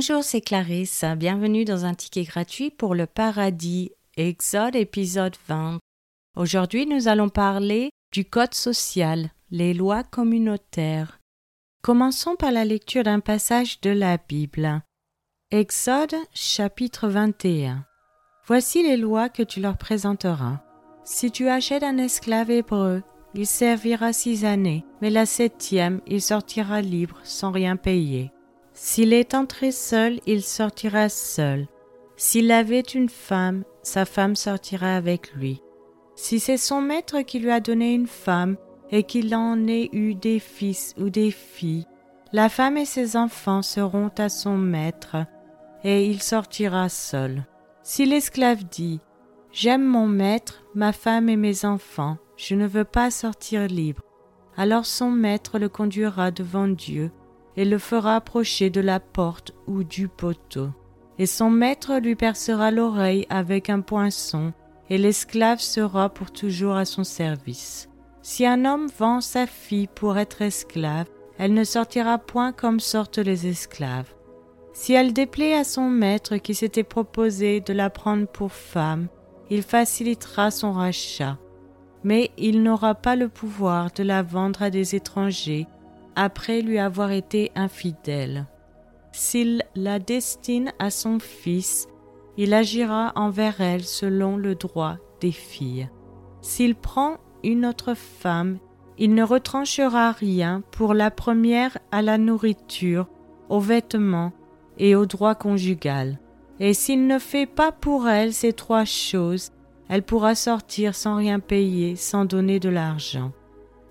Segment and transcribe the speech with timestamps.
[0.00, 1.04] Bonjour, c'est Clarisse.
[1.18, 5.78] Bienvenue dans un ticket gratuit pour le paradis, Exode épisode 20.
[6.38, 11.20] Aujourd'hui, nous allons parler du code social, les lois communautaires.
[11.82, 14.80] Commençons par la lecture d'un passage de la Bible.
[15.50, 17.84] Exode chapitre 21.
[18.46, 20.62] Voici les lois que tu leur présenteras.
[21.04, 23.02] Si tu achètes un esclave hébreu,
[23.34, 28.32] il servira six années, mais la septième, il sortira libre sans rien payer.
[28.82, 31.68] S'il est entré seul, il sortira seul.
[32.16, 35.60] S'il avait une femme, sa femme sortira avec lui.
[36.14, 38.56] Si c'est son maître qui lui a donné une femme
[38.90, 41.84] et qu'il en ait eu des fils ou des filles,
[42.32, 45.26] la femme et ses enfants seront à son maître,
[45.84, 47.44] et il sortira seul.
[47.82, 49.00] Si l'esclave dit
[49.52, 54.00] J'aime mon maître, ma femme et mes enfants, je ne veux pas sortir libre,
[54.56, 57.10] alors son maître le conduira devant Dieu
[57.56, 60.68] et le fera approcher de la porte ou du poteau.
[61.18, 64.52] Et son maître lui percera l'oreille avec un poinçon,
[64.88, 67.88] et l'esclave sera pour toujours à son service.
[68.22, 71.06] Si un homme vend sa fille pour être esclave,
[71.38, 74.12] elle ne sortira point comme sortent les esclaves.
[74.72, 79.08] Si elle déplaît à son maître qui s'était proposé de la prendre pour femme,
[79.50, 81.38] il facilitera son rachat.
[82.04, 85.66] Mais il n'aura pas le pouvoir de la vendre à des étrangers
[86.16, 88.46] après lui avoir été infidèle.
[89.12, 91.88] S'il la destine à son fils,
[92.36, 95.88] il agira envers elle selon le droit des filles.
[96.42, 98.58] S'il prend une autre femme,
[98.98, 103.08] il ne retranchera rien pour la première à la nourriture,
[103.48, 104.32] aux vêtements
[104.78, 106.18] et au droit conjugal.
[106.60, 109.50] Et s'il ne fait pas pour elle ces trois choses,
[109.88, 113.32] elle pourra sortir sans rien payer, sans donner de l'argent.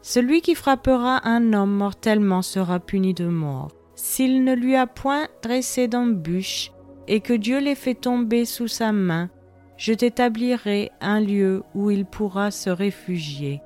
[0.01, 3.71] Celui qui frappera un homme mortellement sera puni de mort.
[3.95, 6.71] S'il ne lui a point dressé d'embûche,
[7.07, 9.29] et que Dieu l'ait fait tomber sous sa main,
[9.77, 13.61] je t'établirai un lieu où il pourra se réfugier.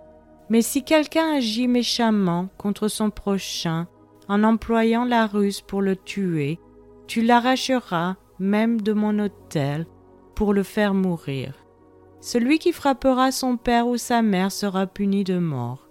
[0.50, 3.88] Mais si quelqu'un agit méchamment contre son prochain,
[4.28, 6.59] en employant la ruse pour le tuer,
[7.08, 9.85] tu l'arracheras même de mon autel
[10.35, 11.53] pour le faire mourir.
[12.22, 15.90] Celui qui frappera son père ou sa mère sera puni de mort.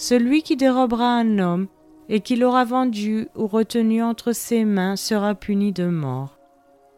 [0.00, 1.66] Celui qui dérobera un homme
[2.08, 6.38] et qui l'aura vendu ou retenu entre ses mains sera puni de mort.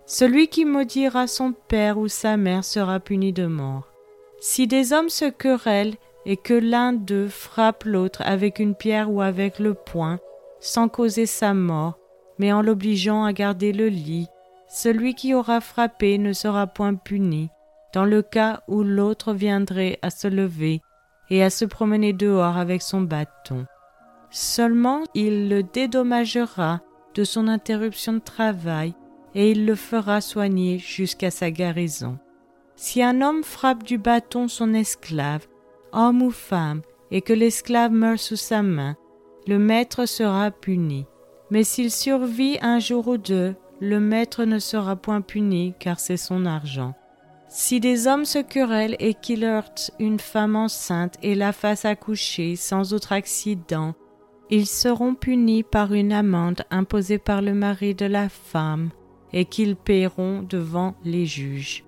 [0.06, 3.88] Celui qui maudira son père ou sa mère sera puni de mort.
[4.38, 5.96] Si des hommes se querellent
[6.26, 10.20] et que l'un d'eux frappe l'autre avec une pierre ou avec le poing,
[10.60, 11.98] sans causer sa mort,
[12.38, 14.28] mais en l'obligeant à garder le lit,
[14.69, 17.50] celui qui aura frappé ne sera point puni,
[17.94, 20.82] dans le cas où l'autre viendrait à se lever
[21.32, 23.65] et à se promener dehors avec son bâton.
[24.31, 26.82] Seulement il le dédommagera
[27.15, 28.93] de son interruption de travail
[29.34, 32.19] et il le fera soigner jusqu'à sa guérison.
[32.76, 35.47] Si un homme frappe du bâton son esclave,
[35.93, 38.97] homme ou femme, et que l'esclave meurt sous sa main,
[39.47, 41.06] le maître sera puni.
[41.50, 46.19] Mais s'il survit un jour ou deux, le maître ne sera point puni car c'est
[46.19, 46.94] son argent.
[47.54, 52.56] Si des hommes se querellent et qu'il heurte une femme enceinte et la fasse accoucher
[52.56, 53.92] sans autre accident,
[54.48, 58.88] ils seront punis par une amende imposée par le mari de la femme
[59.34, 61.84] et qu'ils paieront devant les juges.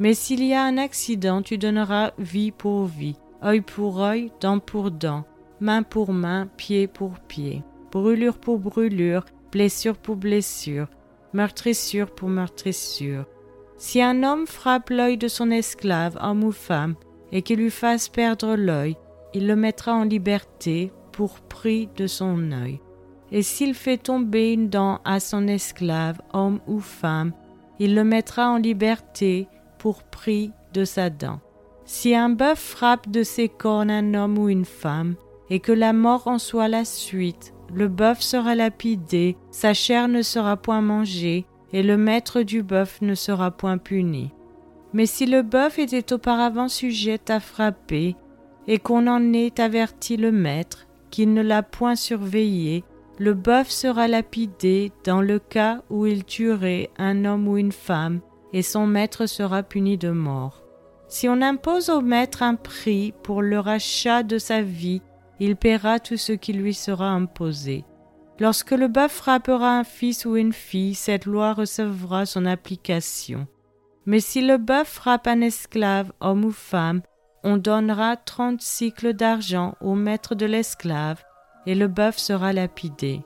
[0.00, 4.58] Mais s'il y a un accident, tu donneras vie pour vie, œil pour œil, dent
[4.58, 5.24] pour dent,
[5.60, 7.62] main pour main, pied pour pied,
[7.92, 10.88] brûlure pour brûlure, blessure pour blessure,
[11.32, 13.24] meurtrissure pour meurtrissure.
[13.78, 16.94] Si un homme frappe l'œil de son esclave, homme ou femme,
[17.32, 18.96] et qu'il lui fasse perdre l'œil,
[19.34, 22.80] il le mettra en liberté pour prix de son œil.
[23.32, 27.32] Et s'il fait tomber une dent à son esclave, homme ou femme,
[27.78, 29.48] il le mettra en liberté
[29.78, 31.40] pour prix de sa dent.
[31.84, 35.16] Si un bœuf frappe de ses cornes un homme ou une femme,
[35.50, 40.22] et que la mort en soit la suite, le bœuf sera lapidé, sa chair ne
[40.22, 44.32] sera point mangée, et le maître du bœuf ne sera point puni.
[44.92, 48.16] Mais si le bœuf était auparavant sujet à frapper,
[48.68, 52.84] et qu'on en ait averti le maître, qu'il ne l'a point surveillé,
[53.18, 58.20] le bœuf sera lapidé dans le cas où il tuerait un homme ou une femme,
[58.52, 60.62] et son maître sera puni de mort.
[61.08, 65.02] Si on impose au maître un prix pour le rachat de sa vie,
[65.38, 67.84] il paiera tout ce qui lui sera imposé.
[68.38, 73.46] Lorsque le bœuf frappera un fils ou une fille, cette loi recevra son application.
[74.04, 77.00] Mais si le bœuf frappe un esclave, homme ou femme,
[77.44, 81.22] on donnera trente cycles d'argent au maître de l'esclave,
[81.64, 83.22] et le bœuf sera lapidé.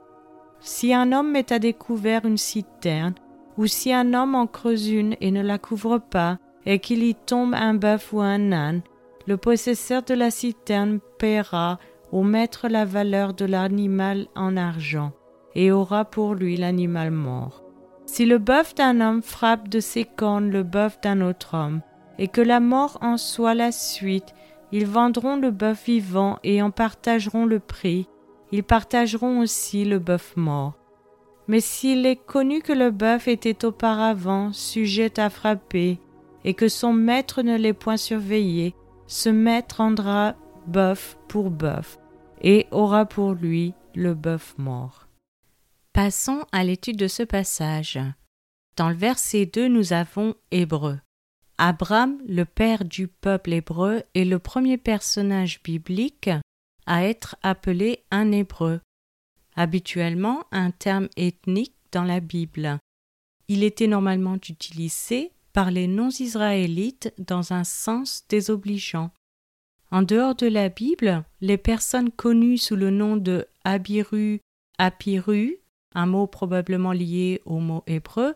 [0.60, 3.14] Si un homme met à découvert une citerne,
[3.56, 7.14] ou si un homme en creuse une et ne la couvre pas, et qu'il y
[7.14, 8.82] tombe un bœuf ou un âne,
[9.26, 11.78] le possesseur de la citerne paiera
[12.12, 15.12] au maître la valeur de l'animal en argent,
[15.54, 17.62] et aura pour lui l'animal mort.
[18.06, 21.80] Si le bœuf d'un homme frappe de ses cornes le bœuf d'un autre homme,
[22.18, 24.34] et que la mort en soit la suite,
[24.72, 28.08] ils vendront le bœuf vivant et en partageront le prix,
[28.52, 30.74] ils partageront aussi le bœuf mort.
[31.46, 36.00] Mais s'il est connu que le bœuf était auparavant sujet à frapper,
[36.44, 38.74] et que son maître ne l'ait point surveillé,
[39.06, 40.34] ce maître rendra
[40.66, 41.98] bœuf pour bœuf,
[42.40, 45.06] et aura pour lui le bœuf mort.
[45.92, 47.98] Passons à l'étude de ce passage.
[48.76, 51.00] Dans le verset 2, nous avons Hébreu.
[51.58, 56.30] Abraham, le père du peuple hébreu, est le premier personnage biblique
[56.86, 58.80] à être appelé un hébreu,
[59.56, 62.78] habituellement un terme ethnique dans la Bible.
[63.48, 69.10] Il était normalement utilisé par les non-israélites dans un sens désobligeant.
[69.90, 74.40] En dehors de la Bible, les personnes connues sous le nom de Abiru,
[74.78, 75.56] Apiru,
[75.94, 78.34] un mot probablement lié au mot hébreu,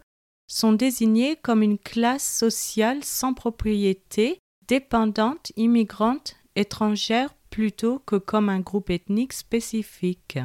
[0.48, 8.60] sont désignées comme une classe sociale sans propriété, dépendante, immigrante, étrangère plutôt que comme un
[8.60, 10.38] groupe ethnique spécifique.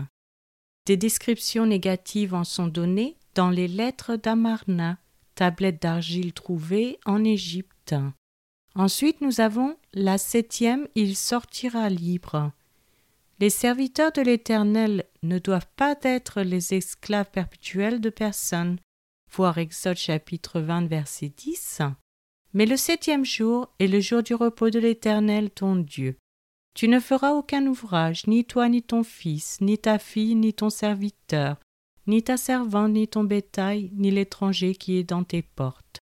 [0.86, 4.98] Des descriptions négatives en sont données dans les lettres d'Amarna,
[5.36, 7.96] tablette d'argile trouvée en Égypte.
[8.75, 12.51] Ensuite, nous avons la septième, il sortira libre.
[13.39, 18.80] Les serviteurs de l'Éternel ne doivent pas être les esclaves perpétuels de personne,
[19.31, 21.81] voir Exode chapitre 20 verset 10.
[22.54, 26.18] Mais le septième jour est le jour du repos de l'Éternel ton Dieu.
[26.74, 30.69] Tu ne feras aucun ouvrage, ni toi, ni ton fils, ni ta fille, ni ton
[30.69, 31.57] serviteur,
[32.07, 36.00] ni ta servante, ni ton bétail, ni l'étranger qui est dans tes portes.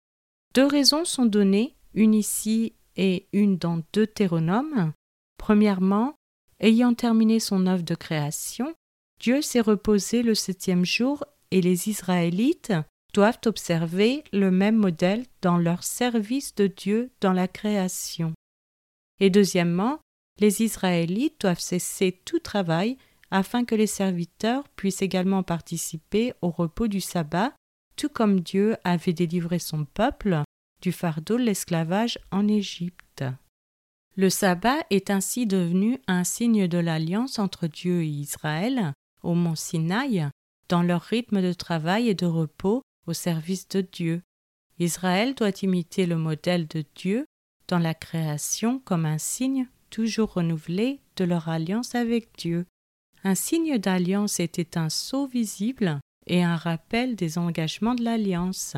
[0.54, 4.94] Deux raisons sont données, une ici et une dans Deutéronome.
[5.38, 6.16] Premièrement,
[6.60, 8.74] ayant terminé son œuvre de création,
[9.20, 12.74] Dieu s'est reposé le septième jour et les Israélites
[13.14, 18.34] doivent observer le même modèle dans leur service de Dieu dans la création.
[19.20, 20.00] Et deuxièmement,
[20.40, 22.98] les Israélites doivent cesser tout travail
[23.30, 27.54] afin que les serviteurs puissent également participer au repos du sabbat,
[27.96, 30.44] tout comme Dieu avait délivré son peuple
[30.82, 33.24] du fardeau de l'esclavage en Égypte.
[34.16, 38.94] Le sabbat est ainsi devenu un signe de l'alliance entre Dieu et Israël
[39.24, 40.28] au mont Sinaï,
[40.68, 44.22] dans leur rythme de travail et de repos au service de Dieu.
[44.80, 47.26] Israël doit imiter le modèle de Dieu
[47.68, 52.66] dans la création comme un signe toujours renouvelé de leur alliance avec Dieu.
[53.24, 58.76] Un signe d'alliance était un sceau visible et un rappel des engagements de l'alliance.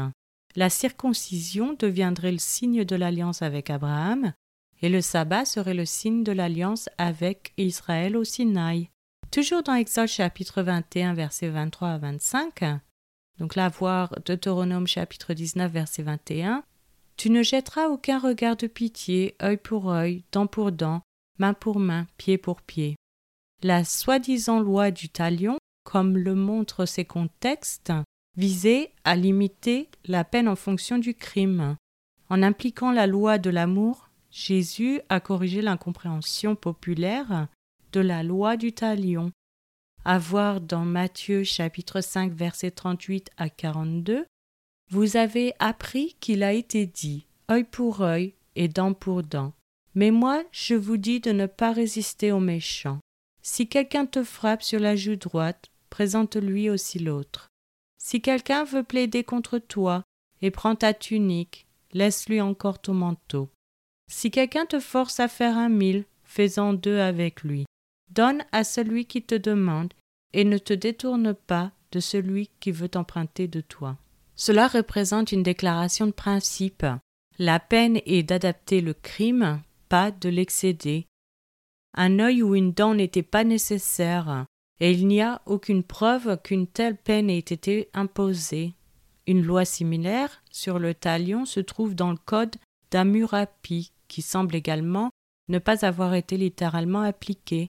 [0.56, 4.34] La circoncision deviendrait le signe de l'alliance avec Abraham,
[4.82, 8.90] et le sabbat serait le signe de l'alliance avec Israël au Sinaï.
[9.32, 12.64] Toujours dans Exode chapitre 21 versets 23 à 25,
[13.40, 16.64] donc là voir Deutéronome chapitre 19 verset 21,
[17.18, 21.02] tu ne jetteras aucun regard de pitié, œil pour œil, dent pour dent,
[21.40, 22.96] main pour main, pied pour pied.
[23.64, 27.92] La soi-disant loi du talion, comme le montrent ces contextes,
[28.38, 31.76] visait à limiter la peine en fonction du crime.
[32.30, 37.48] En impliquant la loi de l'amour, Jésus a corrigé l'incompréhension populaire
[37.92, 39.32] de la loi du talion.
[40.06, 44.26] À voir dans Matthieu chapitre 5 versets 38 à 42,
[44.90, 49.54] vous avez appris qu'il a été dit œil pour œil et dent pour dent.
[49.96, 53.00] Mais moi, je vous dis de ne pas résister aux méchants.
[53.44, 57.50] Si quelqu'un te frappe sur la joue droite, présente-lui aussi l'autre.
[58.06, 60.04] Si quelqu'un veut plaider contre toi
[60.42, 63.50] et prend ta tunique, laisse-lui encore ton manteau.
[64.12, 67.66] Si quelqu'un te force à faire un mille, fais-en deux avec lui.
[68.12, 69.94] Donne à celui qui te demande
[70.34, 73.98] et ne te détourne pas de celui qui veut emprunter de toi.
[74.36, 76.86] Cela représente une déclaration de principe.
[77.40, 81.06] La peine est d'adapter le crime, pas de l'excéder.
[81.94, 84.46] Un œil ou une dent n'était pas nécessaire,
[84.80, 88.74] et il n'y a aucune preuve qu'une telle peine ait été imposée.
[89.28, 92.56] Une loi similaire sur le talion se trouve dans le code
[92.92, 95.10] d'Amurapi, qui semble également
[95.50, 97.68] ne pas avoir été littéralement appliqué.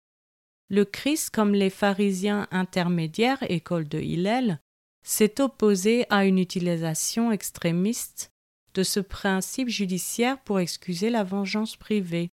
[0.71, 4.61] Le Christ, comme les pharisiens intermédiaires, école de Hillel,
[5.05, 8.31] s'est opposé à une utilisation extrémiste
[8.75, 12.31] de ce principe judiciaire pour excuser la vengeance privée,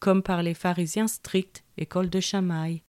[0.00, 2.82] comme par les pharisiens stricts, école de Chamaï.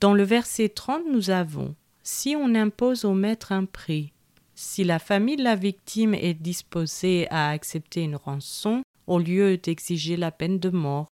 [0.00, 4.12] Dans le verset 30, nous avons si on impose au maître un prix.
[4.54, 10.16] Si la famille de la victime est disposée à accepter une rançon au lieu d'exiger
[10.16, 11.08] la peine de mort.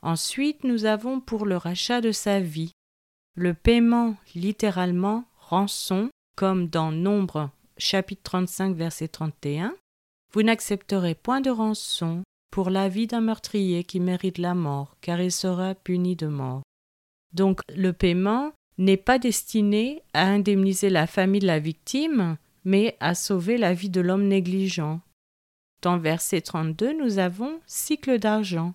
[0.00, 2.72] Ensuite, nous avons pour le rachat de sa vie
[3.34, 9.74] le paiement littéralement rançon, comme dans Nombre chapitre 35 verset 31.
[10.32, 15.20] Vous n'accepterez point de rançon pour la vie d'un meurtrier qui mérite la mort, car
[15.20, 16.62] il sera puni de mort.
[17.32, 23.14] Donc le paiement n'est pas destiné à indemniser la famille de la victime, mais à
[23.14, 25.00] sauver la vie de l'homme négligent.
[25.82, 28.74] Dans verset 32, nous avons cycle d'argent,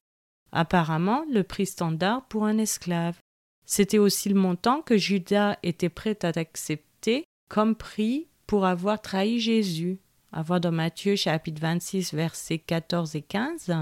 [0.52, 3.18] apparemment le prix standard pour un esclave.
[3.66, 9.40] C'était aussi le montant que Judas était prêt à accepter comme prix pour avoir trahi
[9.40, 10.00] Jésus.
[10.32, 13.74] À voir dans Matthieu chapitre 26 versets 14 et 15.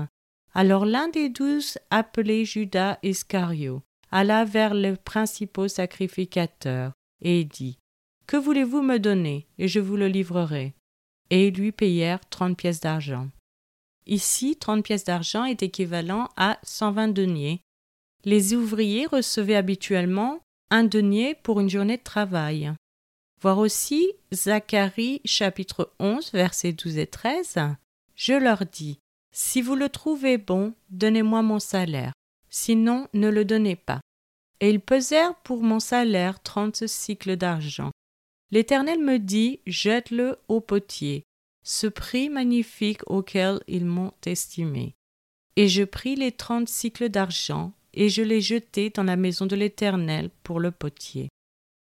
[0.54, 3.82] Alors l'un des douze, appelé Judas Iscario,
[4.16, 7.80] alla vers les principaux sacrificateurs et dit
[8.28, 10.74] Que voulez-vous me donner et je vous le livrerai?
[11.32, 13.28] Et ils lui payèrent trente pièces d'argent.
[14.06, 17.60] Ici, trente pièces d'argent est équivalent à cent vingt deniers.
[18.24, 22.72] Les ouvriers recevaient habituellement un denier pour une journée de travail.
[23.42, 27.58] Voir aussi Zacharie chapitre 11 versets 12 et 13.
[28.16, 28.98] Je leur dis
[29.34, 32.14] Si vous le trouvez bon, donnez-moi mon salaire,
[32.50, 34.00] sinon ne le donnez pas.
[34.60, 37.92] Et ils pesèrent pour mon salaire trente cycles d'argent.
[38.52, 41.24] L'Éternel me dit Jette-le au potier,
[41.64, 44.96] ce prix magnifique auquel ils m'ont estimé.
[45.56, 49.56] Et je pris les trente cycles d'argent, et je les jetai dans la maison de
[49.56, 51.30] l'Éternel pour le potier.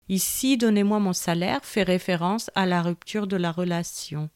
[0.10, 4.30] Ici, donnez-moi mon salaire fait référence à la rupture de la relation.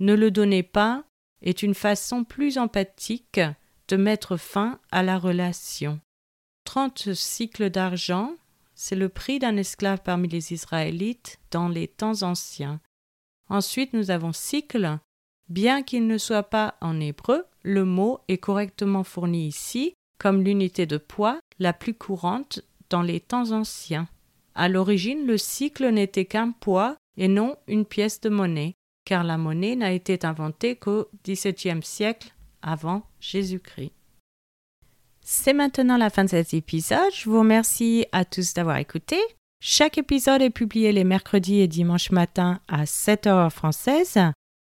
[0.00, 1.04] Ne le donnez pas
[1.42, 3.40] est une façon plus empathique
[3.88, 6.00] de mettre fin à la relation.
[6.72, 8.36] Trente cycles d'argent,
[8.76, 12.80] c'est le prix d'un esclave parmi les Israélites dans les temps anciens.
[13.48, 15.00] Ensuite, nous avons cycle.
[15.48, 20.86] Bien qu'il ne soit pas en hébreu, le mot est correctement fourni ici comme l'unité
[20.86, 24.06] de poids la plus courante dans les temps anciens.
[24.54, 28.74] À l'origine, le cycle n'était qu'un poids et non une pièce de monnaie,
[29.04, 33.90] car la monnaie n'a été inventée qu'au XVIIe siècle avant Jésus-Christ.
[35.24, 37.12] C'est maintenant la fin de cet épisode.
[37.14, 39.16] Je vous remercie à tous d'avoir écouté.
[39.60, 44.18] Chaque épisode est publié les mercredis et dimanches matin à 7 heures française.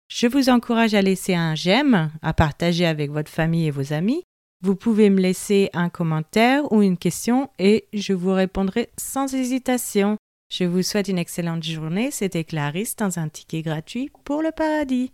[0.08, 4.22] Je vous encourage à laisser un j'aime, à partager avec votre famille et vos amis.
[4.62, 10.16] Vous pouvez me laisser un commentaire ou une question et je vous répondrai sans hésitation.
[10.52, 12.10] Je vous souhaite une excellente journée.
[12.10, 15.10] C'était Clarisse dans un ticket gratuit pour le paradis.